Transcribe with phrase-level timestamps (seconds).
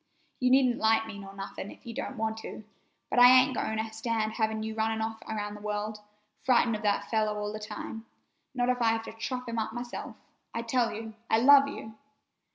[0.39, 2.63] You needn't like me nor anything if you don't want to,
[3.11, 5.99] but I ain't going to stand having you off running around the world,
[6.43, 8.07] frightened of that fellow all the time,
[8.55, 10.15] not if I have to chop him up myself.
[10.55, 11.99] I tell you, I love you!"